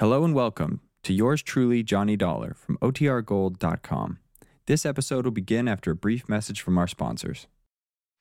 Hello 0.00 0.24
and 0.24 0.34
welcome 0.34 0.80
to 1.04 1.12
yours 1.12 1.40
truly, 1.40 1.84
Johnny 1.84 2.16
Dollar 2.16 2.54
from 2.54 2.76
OTRGold.com. 2.78 4.18
This 4.66 4.84
episode 4.84 5.24
will 5.24 5.30
begin 5.30 5.68
after 5.68 5.92
a 5.92 5.94
brief 5.94 6.28
message 6.28 6.60
from 6.60 6.76
our 6.78 6.88
sponsors. 6.88 7.46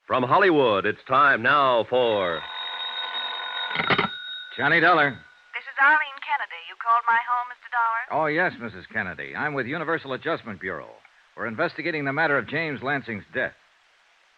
From 0.06 0.22
Hollywood, 0.22 0.86
it's 0.86 1.04
time 1.08 1.42
now 1.42 1.84
for. 1.90 2.44
Johnny 4.56 4.82
Dollar. 4.82 5.10
This 5.10 5.64
is 5.64 5.76
Arlene 5.82 6.20
Kennedy. 6.22 6.62
You 6.70 6.76
called 6.78 7.02
my 7.08 7.18
home, 7.28 7.48
Mr. 7.50 7.72
Dollar? 7.74 8.22
Oh, 8.22 8.28
yes, 8.28 8.54
Mrs. 8.62 8.88
Kennedy. 8.94 9.36
I'm 9.36 9.56
with 9.56 9.66
Universal 9.66 10.14
Adjustment 10.14 10.62
Bureau. 10.62 10.90
We're 11.36 11.48
investigating 11.48 12.06
the 12.06 12.14
matter 12.14 12.38
of 12.38 12.48
James 12.48 12.84
Lansing's 12.84 13.26
death. 13.34 13.54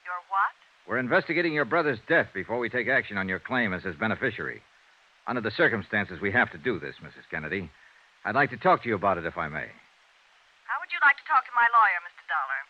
Your 0.06 0.22
what? 0.30 0.88
We're 0.88 1.00
investigating 1.00 1.52
your 1.52 1.66
brother's 1.66 2.00
death 2.08 2.28
before 2.34 2.60
we 2.60 2.70
take 2.70 2.88
action 2.88 3.18
on 3.18 3.28
your 3.28 3.40
claim 3.40 3.74
as 3.74 3.84
his 3.84 3.98
beneficiary. 3.98 4.62
Under 5.28 5.42
the 5.42 5.52
circumstances, 5.52 6.22
we 6.22 6.32
have 6.32 6.52
to 6.52 6.58
do 6.58 6.80
this, 6.80 6.96
Mrs. 7.04 7.26
Kennedy. 7.32 7.70
I'd 8.26 8.36
like 8.36 8.52
to 8.52 8.58
talk 8.58 8.84
to 8.84 8.90
you 8.90 8.96
about 8.96 9.18
it 9.18 9.26
if 9.26 9.38
I 9.38 9.48
may. 9.48 9.66
How 10.66 10.78
would 10.82 10.92
you 10.92 11.00
like 11.02 11.18
to 11.18 11.28
talk 11.28 11.46
to 11.46 11.56
my 11.56 11.66
lawyer, 11.74 12.00
Mr. 12.06 12.26
Dollar? 12.30 12.62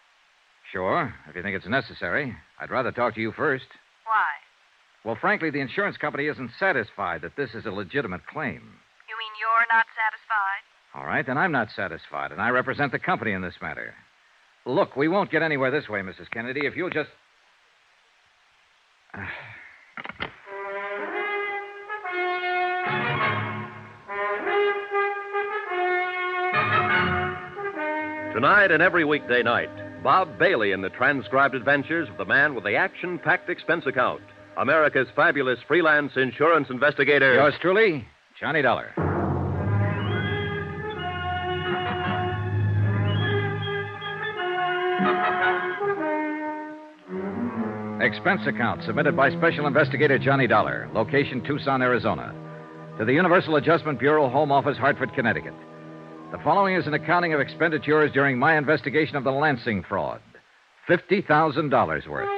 Sure, 0.72 1.14
if 1.30 1.36
you 1.36 1.44
think 1.44 1.56
it's 1.56 1.68
necessary. 1.68 2.36
I'd 2.60 2.72
rather 2.72 2.92
talk 2.92 3.16
to 3.16 3.22
you 3.22 3.32
first. 3.34 3.66
Why? 4.06 4.30
Well, 5.04 5.18
frankly, 5.20 5.50
the 5.50 5.60
insurance 5.60 5.98
company 5.98 6.28
isn't 6.28 6.52
satisfied 6.58 7.22
that 7.22 7.36
this 7.36 7.54
is 7.54 7.66
a 7.66 7.72
legitimate 7.72 8.26
claim. 8.26 8.62
You 9.08 9.16
mean 9.20 9.34
you're 9.40 9.68
not 9.72 9.86
satisfied? 9.96 10.64
All 10.96 11.06
right, 11.06 11.26
then 11.26 11.38
I'm 11.38 11.52
not 11.52 11.70
satisfied, 11.76 12.32
and 12.32 12.42
I 12.42 12.50
represent 12.50 12.92
the 12.92 13.00
company 13.00 13.34
in 13.34 13.42
this 13.42 13.62
matter. 13.62 13.94
Look, 14.66 14.96
we 14.96 15.10
won't 15.10 15.30
get 15.32 15.44
anywhere 15.44 15.72
this 15.72 15.90
way, 15.90 16.00
Mrs. 16.00 16.32
Kennedy, 16.32 16.66
if 16.66 16.76
you'll 16.76 16.90
just. 16.90 17.10
Tonight 28.36 28.70
and 28.70 28.84
every 28.84 29.06
weekday 29.06 29.42
night, 29.42 29.70
Bob 30.04 30.38
Bailey 30.38 30.74
in 30.74 30.82
the 30.82 30.90
transcribed 30.90 31.56
adventures 31.56 32.10
of 32.10 32.18
the 32.18 32.26
man 32.26 32.54
with 32.54 32.66
the 32.66 32.76
action 32.76 33.18
packed 33.18 33.50
expense 33.50 33.86
account, 33.86 34.20
America's 34.58 35.08
fabulous 35.16 35.58
freelance 35.70 36.12
insurance 36.18 36.68
investigator. 36.70 37.34
Yours 37.34 37.54
truly, 37.62 38.06
Johnny 38.38 38.62
Dollar. 38.62 38.92
Expense 48.02 48.42
account 48.48 48.84
submitted 48.84 49.16
by 49.16 49.32
Special 49.32 49.66
Investigator 49.66 50.20
Johnny 50.20 50.46
Dollar, 50.46 50.90
location 50.94 51.42
Tucson, 51.42 51.82
Arizona. 51.82 52.36
To 53.00 53.06
the 53.06 53.14
Universal 53.14 53.56
Adjustment 53.56 53.98
Bureau, 53.98 54.28
Home 54.28 54.52
Office, 54.52 54.78
Hartford, 54.78 55.14
Connecticut. 55.14 55.54
The 56.32 56.40
following 56.44 56.76
is 56.76 56.88
an 56.88 56.96
accounting 56.96 57.34
of 57.34 57.40
expenditures 57.40 58.12
during 58.12 58.38
my 58.40 58.58
investigation 58.58 59.16
of 59.16 59.24
the 59.24 59.32
Lansing 59.32 59.84
fraud 59.84 60.20
$50,000 60.90 62.08
worth. 62.08 62.30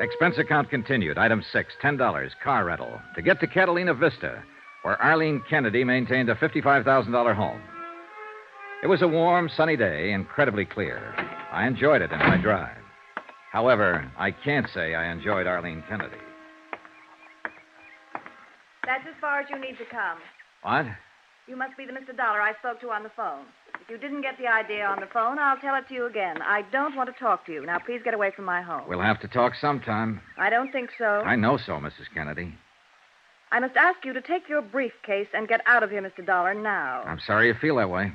Expense 0.00 0.38
account 0.38 0.70
continued. 0.70 1.18
Item 1.18 1.44
six, 1.52 1.74
$10, 1.82 2.30
car 2.42 2.64
rental, 2.64 3.00
to 3.14 3.22
get 3.22 3.38
to 3.40 3.46
Catalina 3.46 3.94
Vista, 3.94 4.42
where 4.82 5.00
Arlene 5.00 5.42
Kennedy 5.48 5.84
maintained 5.84 6.30
a 6.30 6.34
$55,000 6.34 7.34
home. 7.34 7.60
It 8.82 8.86
was 8.86 9.02
a 9.02 9.08
warm, 9.08 9.50
sunny 9.54 9.76
day, 9.76 10.12
incredibly 10.12 10.64
clear. 10.64 11.14
I 11.52 11.66
enjoyed 11.66 12.02
it 12.02 12.12
in 12.12 12.18
my 12.18 12.38
drive. 12.38 12.76
However, 13.52 14.10
I 14.18 14.30
can't 14.30 14.66
say 14.74 14.94
I 14.94 15.12
enjoyed 15.12 15.46
Arlene 15.46 15.84
Kennedy. 15.88 16.16
That's 18.84 19.04
as 19.06 19.14
far 19.20 19.40
as 19.40 19.46
you 19.48 19.58
need 19.60 19.78
to 19.78 19.84
come. 19.90 20.18
What? 20.64 20.86
You 21.46 21.56
must 21.56 21.76
be 21.76 21.84
the 21.84 21.92
Mr. 21.92 22.16
Dollar 22.16 22.40
I 22.40 22.54
spoke 22.58 22.80
to 22.80 22.90
on 22.90 23.02
the 23.02 23.10
phone. 23.14 23.44
If 23.82 23.90
you 23.90 23.98
didn't 23.98 24.22
get 24.22 24.38
the 24.38 24.46
idea 24.46 24.86
on 24.86 24.98
the 24.98 25.06
phone, 25.12 25.38
I'll 25.38 25.58
tell 25.58 25.74
it 25.74 25.86
to 25.88 25.94
you 25.94 26.06
again. 26.06 26.40
I 26.40 26.62
don't 26.72 26.96
want 26.96 27.12
to 27.12 27.20
talk 27.20 27.44
to 27.46 27.52
you. 27.52 27.66
Now, 27.66 27.78
please 27.78 28.00
get 28.02 28.14
away 28.14 28.30
from 28.34 28.46
my 28.46 28.62
home. 28.62 28.84
We'll 28.88 29.02
have 29.02 29.20
to 29.20 29.28
talk 29.28 29.52
sometime. 29.60 30.22
I 30.38 30.48
don't 30.48 30.72
think 30.72 30.88
so. 30.96 31.04
I 31.04 31.36
know 31.36 31.58
so, 31.58 31.72
Mrs. 31.72 32.08
Kennedy. 32.14 32.54
I 33.52 33.60
must 33.60 33.76
ask 33.76 34.06
you 34.06 34.14
to 34.14 34.22
take 34.22 34.48
your 34.48 34.62
briefcase 34.62 35.28
and 35.34 35.46
get 35.46 35.60
out 35.66 35.82
of 35.82 35.90
here, 35.90 36.00
Mr. 36.00 36.24
Dollar, 36.24 36.54
now. 36.54 37.02
I'm 37.02 37.20
sorry 37.20 37.48
you 37.48 37.54
feel 37.60 37.76
that 37.76 37.90
way. 37.90 38.10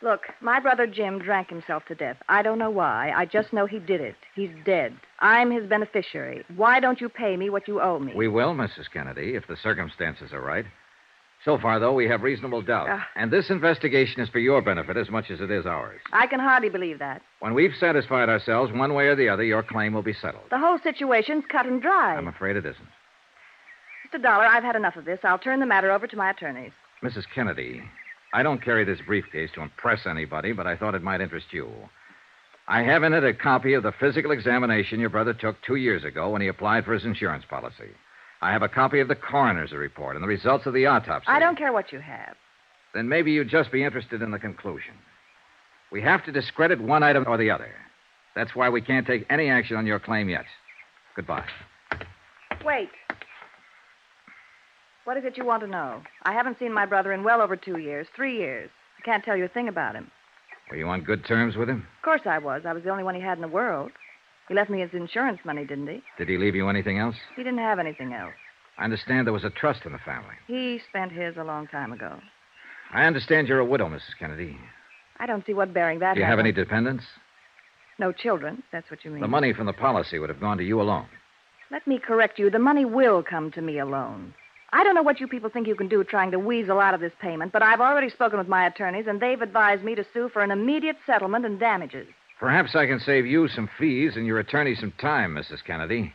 Look, 0.00 0.28
my 0.40 0.60
brother 0.60 0.86
Jim 0.86 1.18
drank 1.18 1.50
himself 1.50 1.84
to 1.86 1.96
death. 1.96 2.18
I 2.28 2.42
don't 2.42 2.60
know 2.60 2.70
why. 2.70 3.10
I 3.10 3.24
just 3.24 3.52
know 3.52 3.66
he 3.66 3.80
did 3.80 4.00
it. 4.00 4.14
He's 4.36 4.50
dead. 4.64 4.94
I'm 5.18 5.50
his 5.50 5.66
beneficiary. 5.66 6.44
Why 6.54 6.78
don't 6.78 7.00
you 7.00 7.08
pay 7.08 7.36
me 7.36 7.50
what 7.50 7.66
you 7.66 7.80
owe 7.80 7.98
me? 7.98 8.12
We 8.14 8.28
will, 8.28 8.54
Mrs. 8.54 8.88
Kennedy, 8.92 9.34
if 9.34 9.48
the 9.48 9.56
circumstances 9.56 10.32
are 10.32 10.40
right. 10.40 10.64
So 11.48 11.56
far, 11.56 11.80
though, 11.80 11.94
we 11.94 12.06
have 12.08 12.20
reasonable 12.20 12.60
doubt. 12.60 12.88
Ah. 12.90 13.08
And 13.16 13.30
this 13.30 13.48
investigation 13.48 14.20
is 14.20 14.28
for 14.28 14.38
your 14.38 14.60
benefit 14.60 14.98
as 14.98 15.08
much 15.08 15.30
as 15.30 15.40
it 15.40 15.50
is 15.50 15.64
ours. 15.64 15.98
I 16.12 16.26
can 16.26 16.40
hardly 16.40 16.68
believe 16.68 16.98
that. 16.98 17.22
When 17.40 17.54
we've 17.54 17.72
satisfied 17.80 18.28
ourselves, 18.28 18.70
one 18.70 18.92
way 18.92 19.06
or 19.06 19.16
the 19.16 19.30
other, 19.30 19.42
your 19.42 19.62
claim 19.62 19.94
will 19.94 20.02
be 20.02 20.12
settled. 20.12 20.44
The 20.50 20.58
whole 20.58 20.78
situation's 20.82 21.44
cut 21.50 21.64
and 21.64 21.80
dry. 21.80 22.16
I'm 22.16 22.28
afraid 22.28 22.56
it 22.56 22.66
isn't. 22.66 22.88
Mr. 24.12 24.22
Dollar, 24.22 24.44
I've 24.44 24.62
had 24.62 24.76
enough 24.76 24.96
of 24.96 25.06
this. 25.06 25.20
I'll 25.24 25.38
turn 25.38 25.58
the 25.60 25.64
matter 25.64 25.90
over 25.90 26.06
to 26.06 26.16
my 26.18 26.28
attorneys. 26.28 26.72
Mrs. 27.02 27.24
Kennedy, 27.34 27.82
I 28.34 28.42
don't 28.42 28.62
carry 28.62 28.84
this 28.84 29.00
briefcase 29.06 29.48
to 29.54 29.62
impress 29.62 30.04
anybody, 30.04 30.52
but 30.52 30.66
I 30.66 30.76
thought 30.76 30.94
it 30.94 31.02
might 31.02 31.22
interest 31.22 31.46
you. 31.50 31.70
I 32.66 32.82
have 32.82 33.04
in 33.04 33.14
it 33.14 33.24
a 33.24 33.32
copy 33.32 33.72
of 33.72 33.84
the 33.84 33.92
physical 33.98 34.32
examination 34.32 35.00
your 35.00 35.08
brother 35.08 35.32
took 35.32 35.56
two 35.62 35.76
years 35.76 36.04
ago 36.04 36.28
when 36.28 36.42
he 36.42 36.48
applied 36.48 36.84
for 36.84 36.92
his 36.92 37.06
insurance 37.06 37.46
policy. 37.48 37.88
I 38.40 38.52
have 38.52 38.62
a 38.62 38.68
copy 38.68 39.00
of 39.00 39.08
the 39.08 39.16
coroner's 39.16 39.72
report 39.72 40.14
and 40.16 40.22
the 40.22 40.28
results 40.28 40.66
of 40.66 40.74
the 40.74 40.86
autopsy. 40.86 41.26
I 41.28 41.40
don't 41.40 41.58
care 41.58 41.72
what 41.72 41.92
you 41.92 41.98
have. 42.00 42.36
Then 42.94 43.08
maybe 43.08 43.32
you'd 43.32 43.48
just 43.48 43.72
be 43.72 43.84
interested 43.84 44.22
in 44.22 44.30
the 44.30 44.38
conclusion. 44.38 44.94
We 45.90 46.02
have 46.02 46.24
to 46.24 46.32
discredit 46.32 46.80
one 46.80 47.02
item 47.02 47.24
or 47.26 47.36
the 47.36 47.50
other. 47.50 47.74
That's 48.36 48.54
why 48.54 48.68
we 48.68 48.80
can't 48.80 49.06
take 49.06 49.26
any 49.30 49.48
action 49.50 49.76
on 49.76 49.86
your 49.86 49.98
claim 49.98 50.28
yet. 50.28 50.44
Goodbye. 51.16 51.46
Wait. 52.64 52.90
What 55.04 55.16
is 55.16 55.24
it 55.24 55.36
you 55.36 55.44
want 55.44 55.62
to 55.62 55.68
know? 55.68 56.02
I 56.22 56.32
haven't 56.32 56.58
seen 56.58 56.72
my 56.72 56.86
brother 56.86 57.12
in 57.12 57.24
well 57.24 57.40
over 57.40 57.56
two 57.56 57.78
years, 57.78 58.06
three 58.14 58.36
years. 58.36 58.70
I 58.98 59.02
can't 59.02 59.24
tell 59.24 59.36
you 59.36 59.46
a 59.46 59.48
thing 59.48 59.68
about 59.68 59.94
him. 59.94 60.10
Were 60.70 60.76
you 60.76 60.86
on 60.86 61.02
good 61.02 61.24
terms 61.24 61.56
with 61.56 61.68
him? 61.68 61.86
Of 61.98 62.04
course 62.04 62.20
I 62.26 62.38
was. 62.38 62.62
I 62.66 62.72
was 62.72 62.84
the 62.84 62.90
only 62.90 63.04
one 63.04 63.14
he 63.14 63.20
had 63.20 63.38
in 63.38 63.42
the 63.42 63.48
world. 63.48 63.90
He 64.48 64.54
left 64.54 64.70
me 64.70 64.80
his 64.80 64.92
insurance 64.94 65.40
money, 65.44 65.64
didn't 65.64 65.88
he? 65.88 66.02
Did 66.16 66.28
he 66.28 66.38
leave 66.38 66.54
you 66.54 66.68
anything 66.68 66.98
else? 66.98 67.16
He 67.36 67.42
didn't 67.42 67.58
have 67.58 67.78
anything 67.78 68.14
else. 68.14 68.32
I 68.78 68.84
understand 68.84 69.26
there 69.26 69.34
was 69.34 69.44
a 69.44 69.50
trust 69.50 69.84
in 69.84 69.92
the 69.92 69.98
family. 69.98 70.34
He 70.46 70.80
spent 70.88 71.12
his 71.12 71.36
a 71.36 71.44
long 71.44 71.66
time 71.66 71.92
ago. 71.92 72.20
I 72.92 73.04
understand 73.04 73.48
you're 73.48 73.58
a 73.58 73.64
widow, 73.64 73.88
Mrs. 73.88 74.16
Kennedy. 74.18 74.56
I 75.18 75.26
don't 75.26 75.44
see 75.44 75.52
what 75.52 75.74
bearing 75.74 75.98
that 75.98 76.08
has. 76.08 76.14
Do 76.14 76.20
you 76.20 76.24
has 76.24 76.32
have 76.32 76.38
on- 76.38 76.46
any 76.46 76.52
dependents? 76.52 77.04
No 77.98 78.12
children. 78.12 78.62
That's 78.72 78.90
what 78.90 79.04
you 79.04 79.10
mean. 79.10 79.20
The 79.20 79.28
money 79.28 79.52
from 79.52 79.66
the 79.66 79.72
policy 79.72 80.18
would 80.18 80.28
have 80.30 80.40
gone 80.40 80.56
to 80.58 80.64
you 80.64 80.80
alone. 80.80 81.06
Let 81.70 81.86
me 81.86 81.98
correct 81.98 82.38
you. 82.38 82.48
The 82.48 82.58
money 82.58 82.84
will 82.84 83.22
come 83.22 83.50
to 83.50 83.60
me 83.60 83.78
alone. 83.78 84.32
I 84.72 84.84
don't 84.84 84.94
know 84.94 85.02
what 85.02 85.18
you 85.20 85.26
people 85.26 85.50
think 85.50 85.66
you 85.66 85.74
can 85.74 85.88
do 85.88 86.04
trying 86.04 86.30
to 86.30 86.38
weasel 86.38 86.78
out 86.78 86.94
of 86.94 87.00
this 87.00 87.12
payment, 87.20 87.52
but 87.52 87.62
I've 87.62 87.80
already 87.80 88.10
spoken 88.10 88.38
with 88.38 88.48
my 88.48 88.66
attorneys, 88.66 89.06
and 89.06 89.20
they've 89.20 89.40
advised 89.42 89.82
me 89.82 89.94
to 89.96 90.04
sue 90.12 90.28
for 90.28 90.42
an 90.42 90.50
immediate 90.50 90.96
settlement 91.04 91.44
and 91.44 91.58
damages. 91.58 92.06
Perhaps 92.38 92.76
I 92.76 92.86
can 92.86 93.00
save 93.00 93.26
you 93.26 93.48
some 93.48 93.68
fees 93.78 94.12
and 94.14 94.26
your 94.26 94.38
attorney 94.38 94.76
some 94.76 94.92
time, 95.00 95.34
Mrs. 95.34 95.64
Kennedy. 95.64 96.12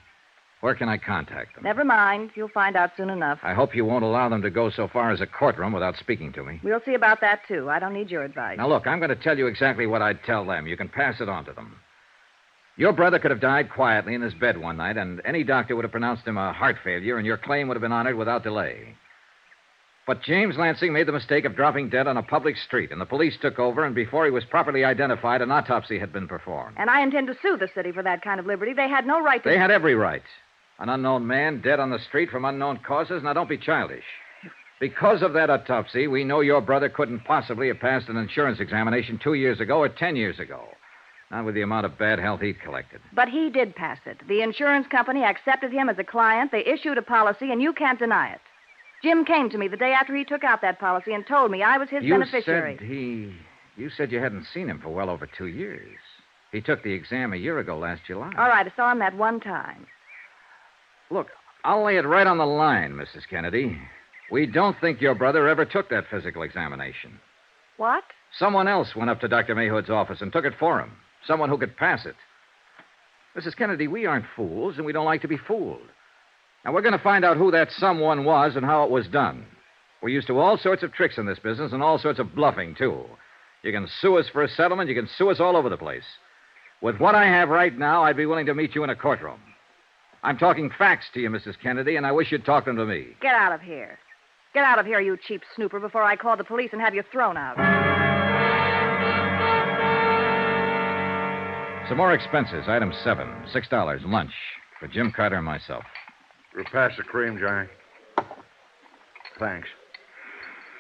Where 0.61 0.75
can 0.75 0.87
I 0.87 0.97
contact 0.97 1.55
them? 1.55 1.65
Never 1.65 1.83
mind. 1.83 2.31
You'll 2.35 2.47
find 2.47 2.77
out 2.77 2.91
soon 2.95 3.09
enough. 3.09 3.39
I 3.43 3.53
hope 3.53 3.75
you 3.75 3.83
won't 3.83 4.05
allow 4.05 4.29
them 4.29 4.41
to 4.43 4.49
go 4.49 4.69
so 4.69 4.87
far 4.87 5.11
as 5.11 5.19
a 5.19 5.27
courtroom 5.27 5.73
without 5.73 5.97
speaking 5.97 6.31
to 6.33 6.43
me. 6.43 6.61
We'll 6.63 6.79
see 6.85 6.93
about 6.93 7.19
that, 7.19 7.41
too. 7.49 7.69
I 7.69 7.79
don't 7.79 7.93
need 7.93 8.09
your 8.09 8.23
advice. 8.23 8.57
Now, 8.57 8.69
look, 8.69 8.87
I'm 8.87 8.99
going 8.99 9.09
to 9.09 9.17
tell 9.17 9.37
you 9.37 9.47
exactly 9.47 9.85
what 9.85 10.01
I'd 10.01 10.23
tell 10.23 10.45
them. 10.45 10.65
You 10.65 10.77
can 10.77 10.87
pass 10.87 11.19
it 11.19 11.27
on 11.27 11.43
to 11.45 11.51
them. 11.51 11.75
Your 12.77 12.93
brother 12.93 13.19
could 13.19 13.31
have 13.31 13.41
died 13.41 13.69
quietly 13.69 14.15
in 14.15 14.21
his 14.21 14.33
bed 14.33 14.57
one 14.57 14.77
night, 14.77 14.95
and 14.95 15.21
any 15.25 15.43
doctor 15.43 15.75
would 15.75 15.83
have 15.83 15.91
pronounced 15.91 16.25
him 16.25 16.37
a 16.37 16.53
heart 16.53 16.77
failure, 16.81 17.17
and 17.17 17.25
your 17.25 17.37
claim 17.37 17.67
would 17.67 17.75
have 17.75 17.81
been 17.81 17.91
honored 17.91 18.15
without 18.15 18.43
delay. 18.43 18.95
But 20.05 20.21
James 20.21 20.57
Lansing 20.57 20.91
made 20.91 21.07
the 21.07 21.13
mistake 21.13 21.45
of 21.45 21.55
dropping 21.55 21.89
dead 21.89 22.07
on 22.07 22.17
a 22.17 22.23
public 22.23 22.57
street, 22.57 22.91
and 22.91 22.99
the 22.99 23.05
police 23.05 23.37
took 23.41 23.57
over, 23.57 23.85
and 23.85 23.95
before 23.95 24.25
he 24.25 24.31
was 24.31 24.43
properly 24.43 24.83
identified, 24.83 25.41
an 25.41 25.51
autopsy 25.51 25.97
had 25.97 26.11
been 26.11 26.27
performed. 26.27 26.75
And 26.77 26.89
I 26.89 27.01
intend 27.01 27.27
to 27.27 27.37
sue 27.41 27.55
the 27.57 27.69
city 27.73 27.93
for 27.93 28.03
that 28.03 28.21
kind 28.21 28.39
of 28.39 28.45
liberty. 28.45 28.73
They 28.73 28.89
had 28.89 29.07
no 29.07 29.21
right 29.21 29.41
to. 29.41 29.49
They 29.49 29.57
had 29.57 29.71
every 29.71 29.95
right. 29.95 30.23
An 30.79 30.89
unknown 30.89 31.25
man 31.25 31.61
dead 31.61 31.79
on 31.79 31.89
the 31.89 31.99
street 31.99 32.29
from 32.29 32.43
unknown 32.43 32.79
causes. 32.85 33.23
Now, 33.23 33.31
don't 33.31 33.47
be 33.47 33.57
childish. 33.57 34.03
Because 34.81 35.21
of 35.21 35.31
that 35.33 35.49
autopsy, 35.49 36.07
we 36.07 36.25
know 36.25 36.41
your 36.41 36.59
brother 36.59 36.89
couldn't 36.89 37.23
possibly 37.23 37.69
have 37.69 37.79
passed 37.79 38.09
an 38.09 38.17
insurance 38.17 38.59
examination 38.59 39.17
two 39.23 39.35
years 39.35 39.61
ago 39.61 39.77
or 39.77 39.87
ten 39.87 40.17
years 40.17 40.39
ago. 40.39 40.67
Not 41.31 41.45
with 41.45 41.55
the 41.55 41.61
amount 41.61 41.85
of 41.85 41.97
bad 41.97 42.19
health 42.19 42.41
he'd 42.41 42.59
collected. 42.59 42.99
But 43.13 43.29
he 43.29 43.49
did 43.49 43.73
pass 43.75 43.99
it. 44.05 44.17
The 44.27 44.41
insurance 44.41 44.87
company 44.87 45.23
accepted 45.23 45.71
him 45.71 45.87
as 45.87 45.97
a 45.97 46.03
client. 46.03 46.51
They 46.51 46.65
issued 46.65 46.97
a 46.97 47.01
policy, 47.01 47.53
and 47.53 47.61
you 47.61 47.71
can't 47.71 47.97
deny 47.97 48.33
it. 48.33 48.41
Jim 49.03 49.25
came 49.25 49.49
to 49.49 49.57
me 49.57 49.67
the 49.67 49.77
day 49.77 49.91
after 49.91 50.15
he 50.15 50.23
took 50.23 50.43
out 50.43 50.61
that 50.61 50.79
policy 50.79 51.13
and 51.13 51.27
told 51.27 51.51
me 51.51 51.61
I 51.61 51.77
was 51.77 51.89
his 51.89 52.03
you 52.03 52.13
beneficiary. 52.13 52.77
said 52.77 52.87
he. 52.87 53.33
You 53.75 53.89
said 53.89 54.11
you 54.11 54.19
hadn't 54.19 54.47
seen 54.53 54.69
him 54.69 54.79
for 54.79 54.89
well 54.89 55.09
over 55.09 55.27
two 55.27 55.47
years. 55.47 55.97
He 56.51 56.61
took 56.61 56.83
the 56.83 56.93
exam 56.93 57.33
a 57.33 57.37
year 57.37 57.59
ago 57.59 57.77
last 57.77 58.03
July. 58.07 58.31
All 58.37 58.47
right, 58.47 58.65
I 58.65 58.75
saw 58.75 58.91
him 58.91 58.99
that 58.99 59.17
one 59.17 59.39
time. 59.39 59.87
Look, 61.09 61.27
I'll 61.65 61.83
lay 61.83 61.97
it 61.97 62.05
right 62.05 62.27
on 62.27 62.37
the 62.37 62.45
line, 62.45 62.93
Mrs. 62.93 63.27
Kennedy. 63.29 63.77
We 64.31 64.45
don't 64.45 64.79
think 64.79 65.01
your 65.01 65.15
brother 65.15 65.47
ever 65.47 65.65
took 65.65 65.89
that 65.89 66.05
physical 66.09 66.43
examination. 66.43 67.19
What? 67.77 68.03
Someone 68.37 68.67
else 68.67 68.95
went 68.95 69.09
up 69.09 69.19
to 69.21 69.27
Dr. 69.27 69.55
Mayhood's 69.55 69.89
office 69.89 70.21
and 70.21 70.31
took 70.31 70.45
it 70.45 70.53
for 70.59 70.79
him. 70.79 70.91
Someone 71.27 71.49
who 71.49 71.57
could 71.57 71.75
pass 71.75 72.05
it. 72.05 72.15
Mrs. 73.35 73.57
Kennedy, 73.57 73.87
we 73.87 74.05
aren't 74.05 74.25
fools, 74.35 74.75
and 74.77 74.85
we 74.85 74.93
don't 74.93 75.05
like 75.05 75.21
to 75.21 75.27
be 75.27 75.37
fooled. 75.37 75.89
Now, 76.65 76.71
we're 76.71 76.81
going 76.81 76.97
to 76.97 77.03
find 77.03 77.25
out 77.25 77.37
who 77.37 77.51
that 77.51 77.71
someone 77.71 78.23
was 78.23 78.55
and 78.55 78.65
how 78.65 78.83
it 78.83 78.89
was 78.89 79.07
done. 79.07 79.45
We're 80.01 80.09
used 80.09 80.27
to 80.27 80.39
all 80.39 80.57
sorts 80.57 80.83
of 80.83 80.93
tricks 80.93 81.17
in 81.17 81.25
this 81.25 81.39
business 81.39 81.73
and 81.73 81.83
all 81.83 81.97
sorts 81.97 82.19
of 82.19 82.35
bluffing, 82.35 82.75
too. 82.75 83.03
You 83.63 83.71
can 83.71 83.87
sue 84.01 84.17
us 84.17 84.27
for 84.31 84.43
a 84.43 84.49
settlement, 84.49 84.89
you 84.89 84.95
can 84.95 85.09
sue 85.17 85.29
us 85.29 85.39
all 85.39 85.55
over 85.55 85.69
the 85.69 85.77
place. 85.77 86.03
With 86.81 86.99
what 86.99 87.15
I 87.15 87.25
have 87.25 87.49
right 87.49 87.77
now, 87.77 88.03
I'd 88.03 88.17
be 88.17 88.25
willing 88.25 88.45
to 88.47 88.53
meet 88.53 88.75
you 88.75 88.83
in 88.83 88.89
a 88.89 88.95
courtroom. 88.95 89.39
I'm 90.21 90.37
talking 90.37 90.69
facts 90.77 91.05
to 91.13 91.19
you, 91.19 91.29
Mrs. 91.29 91.55
Kennedy, 91.61 91.95
and 91.97 92.05
I 92.05 92.11
wish 92.11 92.31
you'd 92.31 92.45
talk 92.45 92.65
them 92.65 92.77
to 92.77 92.85
me. 92.85 93.07
Get 93.21 93.35
out 93.35 93.53
of 93.53 93.61
here. 93.61 93.99
Get 94.53 94.63
out 94.63 94.79
of 94.79 94.85
here, 94.85 94.99
you 95.01 95.17
cheap 95.27 95.41
snooper, 95.55 95.79
before 95.79 96.03
I 96.03 96.15
call 96.15 96.37
the 96.37 96.43
police 96.43 96.69
and 96.73 96.81
have 96.81 96.93
you 96.93 97.03
thrown 97.11 97.37
out. 97.37 97.57
Some 101.89 101.97
more 101.97 102.13
expenses. 102.13 102.65
Item 102.67 102.93
seven. 103.03 103.27
Six 103.51 103.67
dollars. 103.67 104.01
Lunch. 104.05 104.31
For 104.79 104.87
Jim 104.87 105.11
Carter 105.11 105.35
and 105.35 105.45
myself. 105.45 105.83
We'll 106.55 106.65
pass 106.65 106.91
the 106.97 107.03
cream, 107.03 107.39
Johnny. 107.39 107.67
Thanks. 109.39 109.67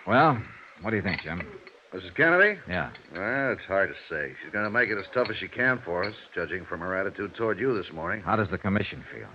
Well, 0.07 0.41
what 0.81 0.91
do 0.91 0.95
you 0.97 1.01
think, 1.01 1.21
Jim? 1.21 1.41
Mrs. 1.93 2.15
Kennedy? 2.15 2.59
Yeah. 2.67 2.91
Well, 3.13 3.51
it's 3.53 3.65
hard 3.67 3.89
to 3.89 3.95
say. 4.13 4.33
She's 4.43 4.51
going 4.51 4.65
to 4.65 4.71
make 4.71 4.89
it 4.89 4.97
as 4.97 5.05
tough 5.13 5.27
as 5.29 5.37
she 5.37 5.47
can 5.47 5.79
for 5.85 6.03
us, 6.03 6.15
judging 6.33 6.65
from 6.65 6.79
her 6.79 6.95
attitude 6.95 7.35
toward 7.35 7.59
you 7.59 7.75
this 7.75 7.91
morning. 7.93 8.21
How 8.23 8.35
does 8.35 8.49
the 8.49 8.57
commission 8.57 9.03
feel? 9.13 9.27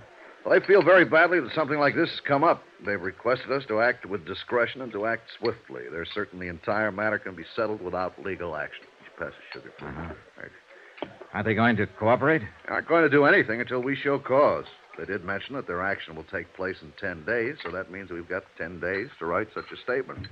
Well, 0.44 0.58
they 0.58 0.66
feel 0.66 0.82
very 0.82 1.04
badly 1.04 1.40
that 1.40 1.54
something 1.54 1.78
like 1.78 1.94
this 1.94 2.10
has 2.10 2.20
come 2.20 2.42
up. 2.42 2.62
They've 2.84 3.00
requested 3.00 3.52
us 3.52 3.64
to 3.68 3.80
act 3.80 4.06
with 4.06 4.26
discretion 4.26 4.82
and 4.82 4.92
to 4.92 5.06
act 5.06 5.28
swiftly. 5.38 5.82
They're 5.90 6.06
certain 6.06 6.40
the 6.40 6.48
entire 6.48 6.90
matter 6.90 7.18
can 7.18 7.34
be 7.34 7.44
settled 7.54 7.80
without 7.82 8.20
legal 8.24 8.56
action. 8.56 8.84
You 9.04 9.24
pass 9.24 9.32
the 9.32 9.60
sugar? 9.60 9.72
Uh-huh. 9.80 10.14
Thanks. 10.36 11.12
Aren't 11.32 11.46
they 11.46 11.54
going 11.54 11.76
to 11.76 11.86
cooperate? 11.86 12.40
They 12.40 12.72
aren't 12.72 12.88
going 12.88 13.02
to 13.02 13.10
do 13.10 13.24
anything 13.24 13.60
until 13.60 13.80
we 13.80 13.94
show 13.94 14.18
cause. 14.18 14.64
They 14.98 15.04
did 15.04 15.24
mention 15.24 15.54
that 15.54 15.68
their 15.68 15.80
action 15.80 16.16
will 16.16 16.24
take 16.24 16.52
place 16.54 16.76
in 16.82 16.92
ten 17.00 17.24
days, 17.24 17.56
so 17.62 17.70
that 17.70 17.90
means 17.90 18.10
we've 18.10 18.28
got 18.28 18.42
ten 18.58 18.80
days 18.80 19.08
to 19.20 19.26
write 19.26 19.46
such 19.54 19.70
a 19.72 19.80
statement. 19.82 20.26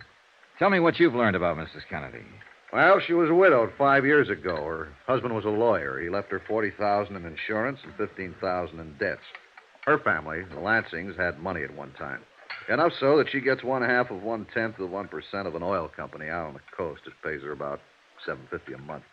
Tell 0.58 0.70
me 0.70 0.80
what 0.80 0.98
you've 0.98 1.14
learned 1.14 1.36
about 1.36 1.56
Mrs. 1.56 1.86
Kennedy. 1.88 2.24
Well, 2.72 2.98
she 3.06 3.12
was 3.12 3.30
widowed 3.30 3.72
five 3.78 4.04
years 4.04 4.28
ago. 4.28 4.56
Her 4.56 4.88
husband 5.06 5.36
was 5.36 5.44
a 5.44 5.50
lawyer. 5.50 6.00
He 6.00 6.10
left 6.10 6.32
her 6.32 6.42
forty 6.48 6.72
thousand 6.72 7.14
in 7.14 7.24
insurance 7.24 7.78
and 7.84 7.94
fifteen 7.94 8.34
thousand 8.40 8.80
in 8.80 8.96
debts. 8.98 9.22
Her 9.84 9.98
family, 9.98 10.42
the 10.50 10.60
Lansings, 10.60 11.16
had 11.16 11.38
money 11.38 11.62
at 11.62 11.76
one 11.76 11.92
time. 11.92 12.22
Enough 12.68 12.92
so 12.98 13.16
that 13.18 13.30
she 13.30 13.40
gets 13.40 13.62
one 13.62 13.82
half 13.82 14.10
of 14.10 14.24
one 14.24 14.46
tenth 14.52 14.80
of 14.80 14.90
one 14.90 15.06
percent 15.06 15.46
of 15.46 15.54
an 15.54 15.62
oil 15.62 15.88
company 15.94 16.28
out 16.28 16.48
on 16.48 16.54
the 16.54 16.76
coast. 16.76 17.02
It 17.06 17.12
pays 17.22 17.42
her 17.42 17.52
about 17.52 17.80
seven 18.24 18.48
fifty 18.50 18.72
a 18.72 18.78
month. 18.78 19.04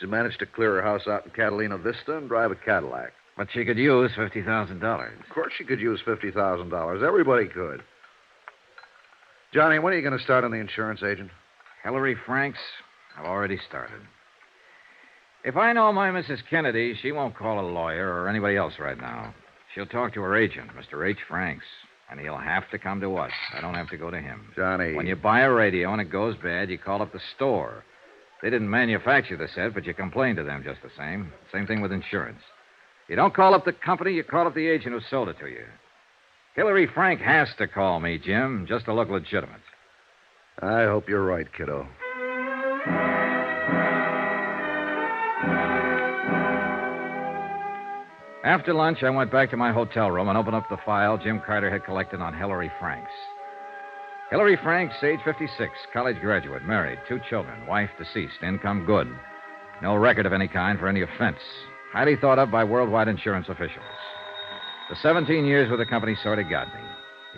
She 0.00 0.06
managed 0.06 0.38
to 0.38 0.46
clear 0.46 0.76
her 0.76 0.82
house 0.82 1.06
out 1.06 1.26
in 1.26 1.30
Catalina 1.32 1.76
Vista 1.76 2.16
and 2.16 2.26
drive 2.26 2.50
a 2.52 2.56
Cadillac. 2.56 3.12
But 3.36 3.48
she 3.52 3.64
could 3.64 3.78
use 3.78 4.10
$50,000. 4.16 4.74
Of 4.82 5.28
course, 5.34 5.52
she 5.58 5.64
could 5.64 5.80
use 5.80 6.00
fifty 6.04 6.30
thousand 6.30 6.68
dollars. 6.68 7.02
Everybody 7.04 7.46
could. 7.48 7.82
Johnny, 9.52 9.78
when 9.78 9.92
are 9.92 9.96
you 9.96 10.02
going 10.02 10.16
to 10.16 10.24
start 10.24 10.44
on 10.44 10.50
the 10.50 10.56
insurance 10.58 11.02
agent? 11.02 11.30
Hillary 11.82 12.16
Franks, 12.26 12.58
I've 13.18 13.26
already 13.26 13.58
started. 13.68 14.00
If 15.44 15.56
I 15.56 15.72
know 15.72 15.92
my 15.92 16.10
Mrs. 16.10 16.38
Kennedy, 16.48 16.96
she 17.02 17.12
won't 17.12 17.36
call 17.36 17.60
a 17.60 17.68
lawyer 17.68 18.08
or 18.08 18.28
anybody 18.28 18.56
else 18.56 18.74
right 18.78 18.98
now. 18.98 19.34
She'll 19.74 19.86
talk 19.86 20.14
to 20.14 20.22
her 20.22 20.36
agent, 20.36 20.70
Mr. 20.74 21.08
H. 21.08 21.18
Franks, 21.28 21.64
and 22.10 22.18
he'll 22.18 22.38
have 22.38 22.68
to 22.70 22.78
come 22.78 23.00
to 23.00 23.16
us. 23.16 23.32
I 23.56 23.60
don't 23.60 23.74
have 23.74 23.90
to 23.90 23.96
go 23.96 24.10
to 24.10 24.20
him. 24.20 24.48
Johnny. 24.56 24.94
When 24.94 25.06
you 25.06 25.16
buy 25.16 25.40
a 25.40 25.50
radio 25.50 25.92
and 25.92 26.00
it 26.00 26.10
goes 26.10 26.36
bad, 26.42 26.70
you 26.70 26.78
call 26.78 27.02
up 27.02 27.12
the 27.12 27.20
store. 27.36 27.84
They 28.42 28.50
didn't 28.50 28.70
manufacture 28.70 29.36
the 29.36 29.48
set, 29.54 29.74
but 29.74 29.84
you 29.84 29.94
complain 29.94 30.36
to 30.36 30.44
them 30.44 30.62
just 30.64 30.82
the 30.82 30.90
same. 30.96 31.32
Same 31.52 31.66
thing 31.66 31.80
with 31.80 31.92
insurance. 31.92 32.40
You 33.08 33.16
don't 33.16 33.34
call 33.34 33.54
up 33.54 33.64
the 33.64 33.72
company, 33.72 34.12
you 34.12 34.24
call 34.24 34.46
up 34.46 34.54
the 34.54 34.66
agent 34.66 34.94
who 34.94 35.00
sold 35.10 35.28
it 35.28 35.38
to 35.40 35.46
you. 35.46 35.64
Hillary 36.56 36.86
Frank 36.86 37.20
has 37.20 37.48
to 37.58 37.66
call 37.66 38.00
me, 38.00 38.18
Jim, 38.18 38.64
just 38.68 38.86
to 38.86 38.94
look 38.94 39.10
legitimate. 39.10 39.60
I 40.62 40.84
hope 40.84 41.08
you're 41.08 41.24
right, 41.24 41.46
kiddo. 41.52 41.86
After 48.44 48.74
lunch, 48.74 49.02
I 49.02 49.10
went 49.10 49.32
back 49.32 49.50
to 49.50 49.56
my 49.56 49.72
hotel 49.72 50.10
room 50.10 50.28
and 50.28 50.38
opened 50.38 50.54
up 50.54 50.68
the 50.68 50.76
file 50.84 51.18
Jim 51.18 51.40
Carter 51.44 51.70
had 51.70 51.84
collected 51.84 52.20
on 52.20 52.36
Hillary 52.36 52.70
Franks. 52.78 53.10
Hillary 54.30 54.58
Franks, 54.62 54.94
age 55.02 55.20
56, 55.24 55.72
college 55.92 56.20
graduate, 56.20 56.64
married, 56.64 56.98
two 57.08 57.20
children, 57.28 57.66
wife 57.66 57.90
deceased, 57.98 58.42
income 58.42 58.84
good. 58.84 59.08
No 59.82 59.96
record 59.96 60.26
of 60.26 60.32
any 60.32 60.46
kind 60.46 60.78
for 60.78 60.88
any 60.88 61.02
offense. 61.02 61.38
Highly 61.94 62.18
thought 62.18 62.42
of 62.42 62.50
by 62.50 62.66
worldwide 62.66 63.06
insurance 63.06 63.46
officials. 63.46 63.86
The 64.90 64.98
17 64.98 65.46
years 65.46 65.70
with 65.70 65.78
the 65.78 65.86
company 65.86 66.18
sort 66.18 66.42
of 66.42 66.50
got 66.50 66.66
me. 66.74 66.82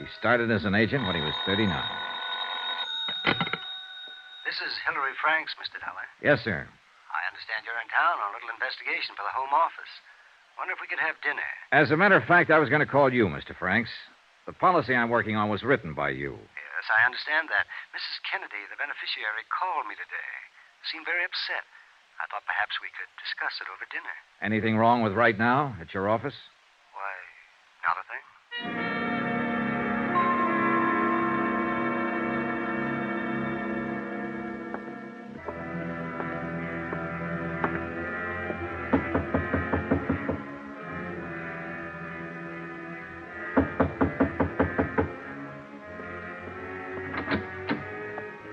He 0.00 0.08
started 0.16 0.48
as 0.48 0.64
an 0.64 0.72
agent 0.72 1.04
when 1.04 1.12
he 1.12 1.20
was 1.20 1.36
39. 1.44 1.68
This 4.48 4.56
is 4.64 4.72
Hillary 4.88 5.12
Franks, 5.20 5.52
Mr. 5.60 5.76
Dollar. 5.76 6.08
Yes, 6.24 6.40
sir. 6.40 6.64
I 6.64 7.20
understand 7.28 7.68
you're 7.68 7.76
in 7.84 7.92
town 7.92 8.16
on 8.16 8.32
a 8.32 8.40
little 8.40 8.48
investigation 8.48 9.12
for 9.12 9.28
the 9.28 9.36
Home 9.36 9.52
Office. 9.52 9.92
Wonder 10.56 10.72
if 10.72 10.80
we 10.80 10.88
could 10.88 11.04
have 11.04 11.20
dinner. 11.20 11.44
As 11.76 11.92
a 11.92 12.00
matter 12.00 12.16
of 12.16 12.24
fact, 12.24 12.48
I 12.48 12.56
was 12.56 12.72
going 12.72 12.80
to 12.80 12.88
call 12.88 13.12
you, 13.12 13.28
Mr. 13.28 13.52
Franks. 13.52 13.92
The 14.48 14.56
policy 14.56 14.96
I'm 14.96 15.12
working 15.12 15.36
on 15.36 15.52
was 15.52 15.68
written 15.68 15.92
by 15.92 16.16
you. 16.16 16.32
Yes, 16.32 16.86
I 16.88 17.04
understand 17.04 17.52
that. 17.52 17.68
Mrs. 17.92 18.24
Kennedy, 18.24 18.64
the 18.72 18.80
beneficiary, 18.80 19.44
called 19.52 19.84
me 19.84 20.00
today. 20.00 20.32
Seemed 20.88 21.04
very 21.04 21.28
upset. 21.28 21.68
I 22.20 22.24
thought 22.30 22.44
perhaps 22.46 22.74
we 22.80 22.88
could 22.96 23.10
discuss 23.20 23.60
it 23.60 23.68
over 23.68 23.84
dinner. 23.92 24.14
Anything 24.42 24.76
wrong 24.76 25.02
with 25.02 25.12
right 25.12 25.38
now 25.38 25.76
at 25.80 25.92
your 25.94 26.08
office? 26.08 26.34
Why, 26.94 27.12
not 27.84 27.96
a 28.00 28.04
thing. 28.08 28.22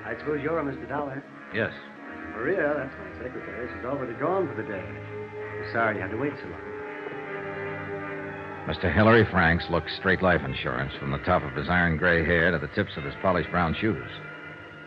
I 0.05 0.20
suppose 0.20 0.41
you're 0.43 0.60
a 0.60 0.63
Mr. 0.63 0.88
Dollar. 0.88 1.24
Yes. 1.53 1.72
Maria, 2.36 2.74
that's 2.77 2.96
my 3.00 3.12
secretary. 3.24 3.70
She's 3.74 3.86
already 3.86 4.13
gone 4.20 4.48
for 4.48 4.62
the 4.62 4.68
day. 4.68 4.84
I'm 4.84 5.72
sorry 5.72 5.96
you 5.96 6.01
had 6.01 6.12
to 6.12 6.18
wait 6.18 6.34
so 6.42 6.50
long. 6.50 6.60
Mr. 8.68 8.94
Hillary 8.94 9.25
Franks 9.30 9.65
looked 9.70 9.89
straight 10.00 10.22
life 10.22 10.42
insurance 10.46 10.94
from 11.00 11.12
the 11.12 11.18
top 11.20 11.44
of 11.44 11.53
his 11.53 11.68
iron 11.70 11.98
gray 11.98 12.25
hair 12.25 12.51
to 12.51 12.60
the 12.60 12.74
tips 12.74 12.92
of 12.96 13.03
his 13.03 13.13
polished 13.22 13.51
brown 13.51 13.75
shoes. 13.80 14.10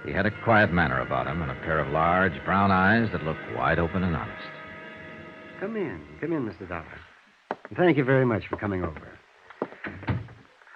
He 0.05 0.13
had 0.13 0.25
a 0.25 0.31
quiet 0.45 0.73
manner 0.73 1.01
about 1.01 1.27
him 1.27 1.43
and 1.43 1.51
a 1.51 1.55
pair 1.57 1.79
of 1.79 1.93
large 1.93 2.33
brown 2.45 2.71
eyes 2.71 3.09
that 3.13 3.25
looked 3.25 3.41
wide 3.55 3.79
open 3.79 4.03
and 4.03 4.17
honest. 4.17 4.49
Come 5.61 5.77
in. 5.77 6.01
Come 6.21 6.33
in, 6.33 6.47
Mr. 6.47 6.69
Dollar. 6.69 6.85
And 7.69 7.77
thank 7.77 7.97
you 7.97 8.05
very 8.05 8.25
much 8.25 8.45
for 8.49 8.57
coming 8.57 8.85
over. 8.85 9.13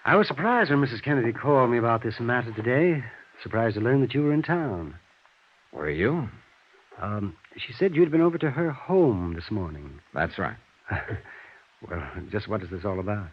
I 0.04 0.16
was 0.16 0.26
surprised 0.26 0.70
when 0.70 0.80
Mrs. 0.80 1.02
Kennedy 1.02 1.32
called 1.32 1.70
me 1.70 1.78
about 1.78 2.02
this 2.02 2.18
matter 2.20 2.52
today. 2.52 3.04
Surprised 3.42 3.76
to 3.76 3.80
learn 3.80 4.00
that 4.00 4.12
you 4.12 4.22
were 4.22 4.32
in 4.32 4.42
town. 4.42 4.94
Were 5.72 5.90
you? 5.90 6.28
Um, 7.00 7.34
she 7.56 7.72
said 7.72 7.94
you'd 7.94 8.10
been 8.10 8.20
over 8.20 8.38
to 8.38 8.50
her 8.50 8.70
home 8.70 9.34
this 9.34 9.50
morning. 9.50 10.00
That's 10.14 10.38
right. 10.38 10.56
well, 11.88 12.02
just 12.30 12.48
what 12.48 12.62
is 12.62 12.70
this 12.70 12.84
all 12.84 13.00
about? 13.00 13.28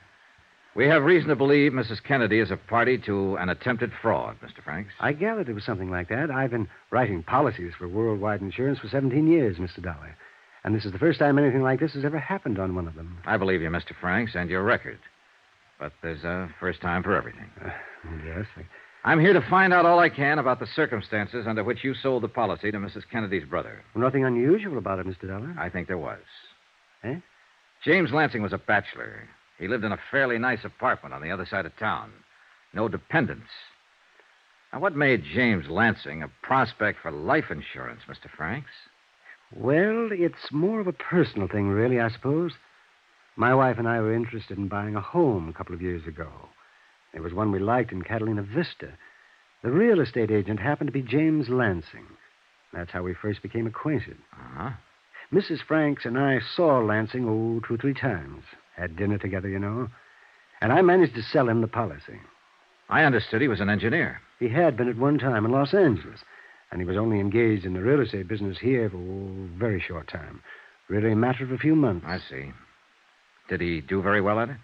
We 0.76 0.88
have 0.88 1.04
reason 1.04 1.30
to 1.30 1.36
believe 1.36 1.72
Mrs. 1.72 2.04
Kennedy 2.04 2.40
is 2.40 2.52
a 2.52 2.58
party 2.58 3.00
to 3.00 3.36
an 3.38 3.50
attempted 3.50 3.92
fraud, 4.00 4.38
Mr. 4.44 4.64
Franks. 4.64 4.94
I 5.00 5.12
gathered 5.12 5.50
it 5.50 5.54
was 5.54 5.64
something 5.64 5.90
like 5.90 6.10
that. 6.10 6.30
I've 6.30 6.52
been 6.52 6.68
writing 6.92 7.24
policies 7.24 7.74
for 7.76 7.88
worldwide 7.88 8.42
insurance 8.42 8.78
for 8.78 8.88
17 8.88 9.26
years, 9.26 9.58
Mr. 9.58 9.82
Dollar. 9.82 10.16
And 10.64 10.76
this 10.76 10.86
is 10.86 10.92
the 10.92 11.00
first 11.00 11.18
time 11.18 11.40
anything 11.40 11.64
like 11.64 11.80
this 11.80 11.94
has 11.94 12.06
ever 12.06 12.20
happened 12.20 12.60
on 12.60 12.76
one 12.76 12.88
of 12.88 12.94
them. 12.94 13.18
I 13.26 13.38
believe 13.38 13.62
you, 13.62 13.70
Mr. 13.70 13.94
Franks, 14.00 14.34
and 14.36 14.52
your 14.52 14.64
record. 14.64 15.00
But 15.80 15.94
there's 16.04 16.24
a 16.24 16.50
first 16.60 16.82
time 16.82 17.02
for 17.02 17.16
everything. 17.16 17.50
Uh, 17.64 17.70
yes. 18.24 18.46
I... 18.56 18.62
I'm 19.08 19.22
here 19.22 19.32
to 19.32 19.50
find 19.50 19.74
out 19.74 19.86
all 19.86 20.00
I 20.00 20.10
can 20.10 20.38
about 20.38 20.60
the 20.60 20.68
circumstances 20.76 21.46
under 21.48 21.64
which 21.64 21.82
you 21.82 21.94
sold 21.94 22.24
the 22.24 22.28
policy 22.28 22.72
to 22.72 22.78
Mrs. 22.78 23.04
Kennedy's 23.10 23.48
brother. 23.48 23.82
Well, 23.96 24.04
nothing 24.04 24.26
unusual 24.26 24.78
about 24.78 25.00
it, 25.00 25.08
Mr. 25.08 25.30
Dollar. 25.30 25.56
I 25.58 25.70
think 25.70 25.88
there 25.88 25.98
was. 25.98 26.20
Eh? 27.06 27.16
James 27.86 28.12
Lansing 28.12 28.42
was 28.42 28.52
a 28.52 28.58
bachelor. 28.58 29.30
He 29.60 29.70
lived 29.70 29.86
in 29.86 29.94
a 29.94 30.00
fairly 30.12 30.38
nice 30.38 30.66
apartment 30.66 31.16
on 31.16 31.22
the 31.22 31.32
other 31.32 31.46
side 31.46 31.66
of 31.66 31.78
town. 31.78 32.12
No 32.74 32.90
dependents. 32.90 33.48
Now, 34.74 34.82
what 34.82 34.98
made 34.98 35.24
James 35.24 35.70
Lansing 35.70 36.22
a 36.22 36.32
prospect 36.44 37.00
for 37.02 37.10
life 37.10 37.50
insurance, 37.50 38.02
Mr. 38.10 38.30
Franks? 38.36 38.72
Well, 39.56 40.10
it's 40.12 40.52
more 40.52 40.82
of 40.82 40.88
a 40.88 40.92
personal 40.92 41.48
thing, 41.48 41.70
really, 41.70 42.02
I 42.02 42.10
suppose. 42.10 42.52
My 43.38 43.56
wife 43.56 43.78
and 43.78 43.88
I 43.88 44.02
were 44.02 44.14
interested 44.14 44.58
in 44.58 44.68
buying 44.68 44.98
a 44.98 45.02
home 45.02 45.48
a 45.48 45.54
couple 45.54 45.74
of 45.74 45.82
years 45.82 46.06
ago. 46.06 46.28
There 47.18 47.24
was 47.24 47.34
one 47.34 47.52
we 47.52 47.58
liked 47.58 47.92
in 47.92 48.04
Catalina 48.04 48.44
Vista. 48.44 48.90
The 49.64 49.72
real 49.72 50.02
estate 50.02 50.30
agent 50.30 50.60
happened 50.60 50.90
to 50.90 50.92
be 50.92 51.02
James 51.02 51.50
Lansing. 51.50 52.06
That's 52.72 52.92
how 52.92 53.02
we 53.02 53.16
first 53.16 53.42
became 53.42 53.66
acquainted. 53.66 54.18
Uh 54.34 54.56
huh. 54.56 54.70
Mrs. 55.34 55.64
Franks 55.68 56.06
and 56.06 56.16
I 56.16 56.40
saw 56.56 56.78
Lansing, 56.78 57.28
oh, 57.28 57.60
two 57.68 57.74
or 57.74 57.78
three 57.78 57.96
times. 57.96 58.44
Had 58.76 58.96
dinner 58.96 59.18
together, 59.18 59.50
you 59.50 59.58
know. 59.58 59.88
And 60.62 60.72
I 60.72 60.84
managed 60.84 61.16
to 61.16 61.24
sell 61.24 61.50
him 61.50 61.62
the 61.62 61.68
policy. 61.68 62.22
I 62.88 63.04
understood 63.04 63.42
he 63.42 63.48
was 63.48 63.62
an 63.62 63.70
engineer. 63.72 64.22
He 64.38 64.50
had 64.50 64.78
been 64.78 64.88
at 64.88 64.98
one 64.98 65.18
time 65.18 65.44
in 65.44 65.52
Los 65.52 65.74
Angeles, 65.74 66.20
and 66.70 66.80
he 66.80 66.86
was 66.86 66.98
only 66.98 67.20
engaged 67.20 67.66
in 67.66 67.74
the 67.74 67.82
real 67.82 68.02
estate 68.02 68.28
business 68.28 68.60
here 68.60 68.92
for 68.92 68.98
a 68.98 69.58
very 69.58 69.82
short 69.82 70.08
time. 70.08 70.44
Really 70.88 71.14
a 71.14 71.16
matter 71.16 71.44
of 71.44 71.52
a 71.52 71.58
few 71.58 71.76
months. 71.76 72.06
I 72.08 72.20
see. 72.20 72.52
Did 73.50 73.62
he 73.62 73.82
do 73.82 74.04
very 74.04 74.22
well 74.22 74.40
at 74.40 74.50
it? 74.50 74.58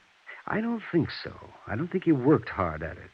I 0.47 0.61
don't 0.61 0.81
think 0.91 1.09
so. 1.23 1.33
I 1.67 1.75
don't 1.75 1.91
think 1.91 2.03
he 2.03 2.11
worked 2.11 2.49
hard 2.49 2.83
at 2.83 2.97
it. 2.97 3.09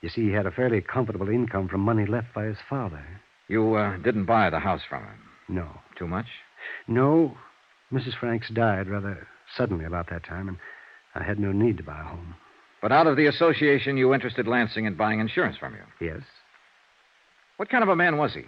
You 0.00 0.08
see, 0.08 0.26
he 0.26 0.32
had 0.32 0.46
a 0.46 0.50
fairly 0.50 0.80
comfortable 0.80 1.28
income 1.28 1.68
from 1.68 1.80
money 1.80 2.06
left 2.06 2.32
by 2.34 2.44
his 2.44 2.58
father. 2.68 3.04
You 3.48 3.74
uh, 3.74 3.96
didn't 3.98 4.26
buy 4.26 4.50
the 4.50 4.58
house 4.58 4.82
from 4.88 5.02
him. 5.04 5.18
No. 5.48 5.68
Too 5.98 6.06
much? 6.06 6.26
No. 6.88 7.36
Mrs. 7.92 8.18
Franks 8.18 8.50
died 8.50 8.88
rather 8.88 9.26
suddenly 9.56 9.84
about 9.84 10.10
that 10.10 10.24
time, 10.24 10.48
and 10.48 10.58
I 11.14 11.22
had 11.22 11.38
no 11.38 11.52
need 11.52 11.76
to 11.78 11.82
buy 11.82 12.00
a 12.00 12.04
home. 12.04 12.34
But 12.82 12.92
out 12.92 13.06
of 13.06 13.16
the 13.16 13.26
association, 13.26 13.96
you 13.96 14.12
interested 14.12 14.46
Lansing 14.46 14.84
in 14.84 14.96
buying 14.96 15.20
insurance 15.20 15.56
from 15.56 15.74
you. 15.74 16.06
Yes? 16.06 16.22
What 17.56 17.70
kind 17.70 17.82
of 17.82 17.88
a 17.88 17.96
man 17.96 18.18
was 18.18 18.34
he? 18.34 18.44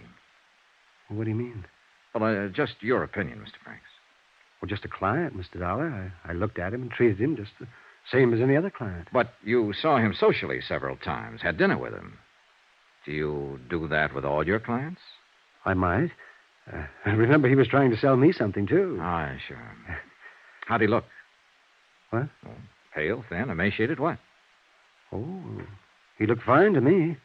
What 1.13 1.23
do 1.23 1.29
you 1.29 1.35
mean? 1.35 1.65
Well, 2.13 2.23
uh, 2.23 2.49
just 2.49 2.75
your 2.81 3.03
opinion, 3.03 3.39
Mr. 3.39 3.63
Franks. 3.63 3.83
Well, 4.61 4.69
just 4.69 4.85
a 4.85 4.89
client, 4.89 5.35
Mr. 5.35 5.59
Dollar. 5.59 6.11
I, 6.25 6.31
I 6.31 6.33
looked 6.33 6.59
at 6.59 6.73
him 6.73 6.83
and 6.83 6.91
treated 6.91 7.19
him 7.19 7.35
just 7.35 7.51
the 7.59 7.67
same 8.11 8.33
as 8.33 8.41
any 8.41 8.55
other 8.55 8.69
client. 8.69 9.07
But 9.11 9.33
you 9.43 9.73
saw 9.73 9.97
him 9.97 10.13
socially 10.17 10.61
several 10.61 10.97
times, 10.97 11.41
had 11.41 11.57
dinner 11.57 11.77
with 11.77 11.93
him. 11.93 12.17
Do 13.05 13.11
you 13.11 13.59
do 13.69 13.87
that 13.87 14.13
with 14.13 14.25
all 14.25 14.45
your 14.45 14.59
clients? 14.59 15.01
I 15.65 15.73
might. 15.73 16.11
Uh, 16.71 16.85
I 17.05 17.11
remember 17.11 17.47
he 17.47 17.55
was 17.55 17.67
trying 17.67 17.91
to 17.91 17.97
sell 17.97 18.15
me 18.17 18.31
something, 18.31 18.67
too. 18.67 18.99
Aye, 19.01 19.37
sure. 19.47 19.75
How'd 20.67 20.81
he 20.81 20.87
look? 20.87 21.05
What? 22.11 22.29
Oh, 22.45 22.51
pale, 22.93 23.23
thin, 23.29 23.49
emaciated, 23.49 23.99
what? 23.99 24.19
Oh, 25.11 25.61
he 26.17 26.25
looked 26.25 26.43
fine 26.43 26.73
to 26.73 26.81
me. 26.81 27.17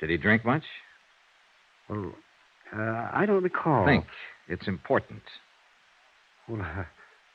Did 0.00 0.10
he 0.10 0.16
drink 0.16 0.44
much? 0.44 0.64
Well, 1.88 2.12
uh, 2.76 3.08
I 3.12 3.24
don't 3.26 3.42
recall. 3.42 3.86
Think. 3.86 4.06
It's 4.48 4.66
important. 4.68 5.22
Well, 6.48 6.60
uh, 6.62 6.84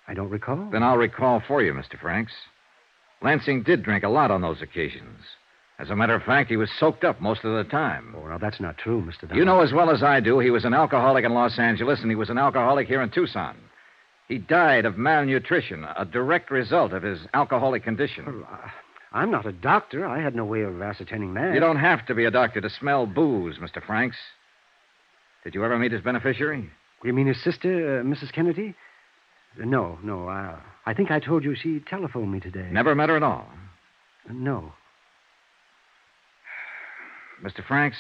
I 0.07 0.13
don't 0.13 0.29
recall. 0.29 0.69
Then 0.71 0.83
I'll 0.83 0.97
recall 0.97 1.41
for 1.45 1.61
you, 1.61 1.73
Mr. 1.73 1.99
Franks. 1.99 2.33
Lansing 3.21 3.63
did 3.63 3.83
drink 3.83 4.03
a 4.03 4.09
lot 4.09 4.31
on 4.31 4.41
those 4.41 4.61
occasions. 4.61 5.19
As 5.79 5.89
a 5.89 5.95
matter 5.95 6.15
of 6.15 6.23
fact, 6.23 6.49
he 6.49 6.57
was 6.57 6.71
soaked 6.79 7.03
up 7.03 7.21
most 7.21 7.43
of 7.43 7.53
the 7.53 7.69
time. 7.69 8.15
Oh, 8.17 8.27
now, 8.27 8.37
that's 8.37 8.59
not 8.59 8.77
true, 8.77 9.01
Mr. 9.01 9.27
Dollar. 9.27 9.35
You 9.35 9.45
know 9.45 9.61
as 9.61 9.73
well 9.73 9.91
as 9.91 10.01
I 10.01 10.19
do, 10.19 10.39
he 10.39 10.49
was 10.49 10.65
an 10.65 10.73
alcoholic 10.73 11.23
in 11.23 11.33
Los 11.33 11.59
Angeles, 11.59 11.99
and 12.01 12.09
he 12.09 12.15
was 12.15 12.29
an 12.29 12.37
alcoholic 12.37 12.87
here 12.87 13.01
in 13.01 13.11
Tucson. 13.11 13.55
He 14.27 14.39
died 14.39 14.85
of 14.85 14.97
malnutrition, 14.97 15.85
a 15.95 16.03
direct 16.03 16.51
result 16.51 16.93
of 16.93 17.03
his 17.03 17.19
alcoholic 17.33 17.83
condition. 17.83 18.25
Well, 18.25 18.49
uh, 18.51 18.67
I'm 19.13 19.31
not 19.31 19.45
a 19.45 19.51
doctor. 19.51 20.05
I 20.05 20.21
had 20.21 20.35
no 20.35 20.45
way 20.45 20.61
of 20.61 20.81
ascertaining 20.81 21.33
that. 21.35 21.53
You 21.53 21.59
don't 21.59 21.77
have 21.79 22.05
to 22.07 22.15
be 22.15 22.25
a 22.25 22.31
doctor 22.31 22.59
to 22.59 22.69
smell 22.69 23.05
booze, 23.05 23.57
Mr. 23.57 23.83
Franks. 23.85 24.17
Did 25.43 25.53
you 25.55 25.63
ever 25.63 25.77
meet 25.77 25.91
his 25.91 26.01
beneficiary? 26.01 26.69
You 27.03 27.13
mean 27.13 27.27
his 27.27 27.41
sister, 27.41 27.99
uh, 27.99 28.03
Mrs. 28.03 28.33
Kennedy? 28.33 28.75
No, 29.57 29.97
no. 30.03 30.29
Uh, 30.29 30.57
I 30.85 30.93
think 30.93 31.11
I 31.11 31.19
told 31.19 31.43
you 31.43 31.55
she 31.55 31.79
telephoned 31.89 32.31
me 32.31 32.39
today. 32.39 32.67
Never 32.71 32.95
met 32.95 33.09
her 33.09 33.17
at 33.17 33.23
all. 33.23 33.47
No. 34.31 34.73
Mr. 37.43 37.65
Franks, 37.65 37.97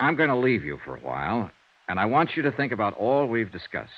I'm 0.00 0.16
going 0.16 0.28
to 0.28 0.36
leave 0.36 0.64
you 0.64 0.78
for 0.84 0.96
a 0.96 1.00
while, 1.00 1.50
and 1.88 1.98
I 2.00 2.06
want 2.06 2.30
you 2.36 2.42
to 2.42 2.52
think 2.52 2.72
about 2.72 2.94
all 2.94 3.26
we've 3.26 3.52
discussed. 3.52 3.90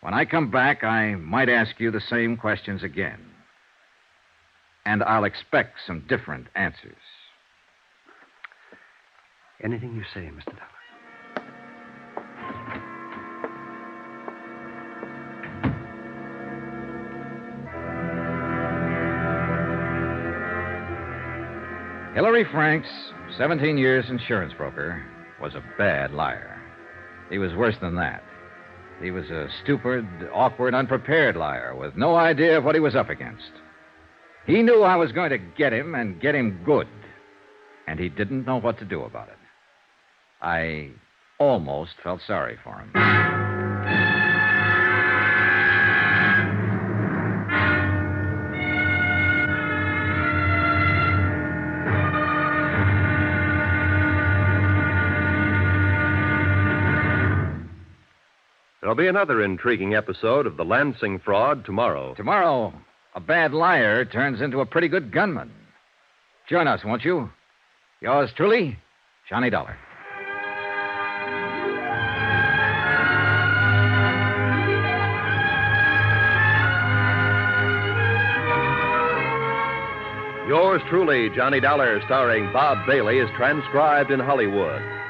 When 0.00 0.14
I 0.14 0.24
come 0.24 0.50
back, 0.50 0.82
I 0.82 1.14
might 1.14 1.48
ask 1.48 1.78
you 1.78 1.90
the 1.90 2.00
same 2.00 2.36
questions 2.36 2.82
again. 2.82 3.20
And 4.86 5.02
I'll 5.02 5.24
expect 5.24 5.76
some 5.86 6.04
different 6.08 6.46
answers. 6.54 6.96
Anything 9.62 9.94
you 9.94 10.04
say, 10.14 10.20
Mr. 10.20 10.46
Dollar. 10.46 10.79
Hilary 22.14 22.44
Franks, 22.50 22.88
17 23.38 23.78
years 23.78 24.04
insurance 24.08 24.52
broker, 24.54 25.00
was 25.40 25.54
a 25.54 25.62
bad 25.78 26.10
liar. 26.10 26.60
He 27.30 27.38
was 27.38 27.54
worse 27.54 27.76
than 27.80 27.94
that. 27.96 28.22
He 29.00 29.12
was 29.12 29.30
a 29.30 29.48
stupid, 29.62 30.04
awkward, 30.34 30.74
unprepared 30.74 31.36
liar 31.36 31.74
with 31.76 31.96
no 31.96 32.16
idea 32.16 32.58
of 32.58 32.64
what 32.64 32.74
he 32.74 32.80
was 32.80 32.96
up 32.96 33.10
against. 33.10 33.52
He 34.44 34.60
knew 34.60 34.82
I 34.82 34.96
was 34.96 35.12
going 35.12 35.30
to 35.30 35.38
get 35.38 35.72
him 35.72 35.94
and 35.94 36.20
get 36.20 36.34
him 36.34 36.60
good, 36.64 36.88
and 37.86 38.00
he 38.00 38.08
didn't 38.08 38.44
know 38.44 38.58
what 38.58 38.78
to 38.80 38.84
do 38.84 39.02
about 39.02 39.28
it. 39.28 39.38
I 40.42 40.90
almost 41.38 41.92
felt 42.02 42.20
sorry 42.26 42.58
for 42.64 42.74
him. 42.74 43.39
There'll 58.90 59.04
be 59.04 59.06
another 59.06 59.44
intriguing 59.44 59.94
episode 59.94 60.48
of 60.48 60.56
the 60.56 60.64
Lansing 60.64 61.20
fraud 61.20 61.64
tomorrow. 61.64 62.12
Tomorrow, 62.16 62.74
a 63.14 63.20
bad 63.20 63.54
liar 63.54 64.04
turns 64.04 64.40
into 64.40 64.58
a 64.58 64.66
pretty 64.66 64.88
good 64.88 65.12
gunman. 65.12 65.52
Join 66.48 66.66
us, 66.66 66.80
won't 66.84 67.04
you? 67.04 67.30
Yours 68.00 68.30
truly, 68.36 68.76
Johnny 69.28 69.48
Dollar. 69.48 69.76
Yours 80.48 80.82
truly, 80.88 81.30
Johnny 81.36 81.60
Dollar, 81.60 82.02
starring 82.06 82.52
Bob 82.52 82.84
Bailey, 82.88 83.18
is 83.18 83.30
transcribed 83.36 84.10
in 84.10 84.18
Hollywood. 84.18 84.82